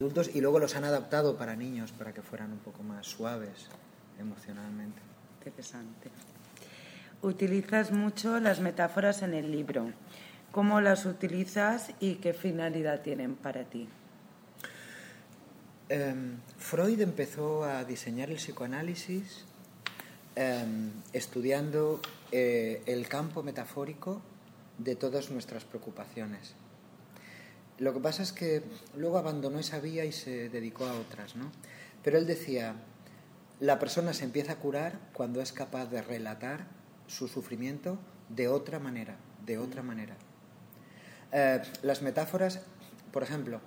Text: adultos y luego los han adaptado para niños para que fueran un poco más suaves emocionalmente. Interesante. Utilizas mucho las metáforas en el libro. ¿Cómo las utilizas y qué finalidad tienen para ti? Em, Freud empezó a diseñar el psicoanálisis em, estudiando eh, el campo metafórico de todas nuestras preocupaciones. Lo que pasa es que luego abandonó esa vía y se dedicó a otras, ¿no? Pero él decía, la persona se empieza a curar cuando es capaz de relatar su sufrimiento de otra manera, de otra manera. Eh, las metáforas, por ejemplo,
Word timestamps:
adultos 0.00 0.30
y 0.32 0.40
luego 0.40 0.60
los 0.60 0.76
han 0.76 0.84
adaptado 0.84 1.36
para 1.36 1.56
niños 1.56 1.90
para 1.90 2.12
que 2.14 2.22
fueran 2.22 2.52
un 2.52 2.58
poco 2.58 2.84
más 2.84 3.04
suaves 3.04 3.66
emocionalmente. 4.20 5.00
Interesante. 5.40 6.08
Utilizas 7.20 7.90
mucho 7.90 8.38
las 8.38 8.60
metáforas 8.60 9.22
en 9.22 9.34
el 9.34 9.50
libro. 9.50 9.90
¿Cómo 10.52 10.80
las 10.80 11.04
utilizas 11.04 11.90
y 11.98 12.14
qué 12.14 12.32
finalidad 12.32 13.00
tienen 13.00 13.34
para 13.34 13.64
ti? 13.64 13.88
Em, 15.88 16.36
Freud 16.58 17.00
empezó 17.00 17.64
a 17.64 17.82
diseñar 17.82 18.30
el 18.30 18.36
psicoanálisis 18.36 19.46
em, 20.36 20.92
estudiando 21.12 22.00
eh, 22.30 22.84
el 22.86 23.08
campo 23.08 23.42
metafórico 23.42 24.22
de 24.78 24.94
todas 24.94 25.28
nuestras 25.32 25.64
preocupaciones. 25.64 26.54
Lo 27.78 27.94
que 27.94 28.00
pasa 28.00 28.22
es 28.22 28.32
que 28.32 28.62
luego 28.96 29.18
abandonó 29.18 29.58
esa 29.58 29.78
vía 29.78 30.04
y 30.04 30.12
se 30.12 30.48
dedicó 30.48 30.86
a 30.86 30.94
otras, 30.94 31.36
¿no? 31.36 31.50
Pero 32.02 32.18
él 32.18 32.26
decía, 32.26 32.74
la 33.60 33.78
persona 33.78 34.12
se 34.12 34.24
empieza 34.24 34.52
a 34.52 34.56
curar 34.56 34.98
cuando 35.12 35.40
es 35.40 35.52
capaz 35.52 35.86
de 35.86 36.02
relatar 36.02 36.66
su 37.06 37.28
sufrimiento 37.28 37.98
de 38.28 38.48
otra 38.48 38.78
manera, 38.78 39.16
de 39.46 39.58
otra 39.58 39.82
manera. 39.82 40.16
Eh, 41.32 41.62
las 41.82 42.02
metáforas, 42.02 42.60
por 43.12 43.22
ejemplo, 43.22 43.60